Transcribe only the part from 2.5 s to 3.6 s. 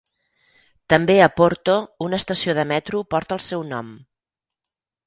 de metro porta el